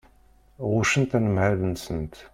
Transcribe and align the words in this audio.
Ɣuccent 0.71 1.17
anemhal-nsent. 1.17 2.15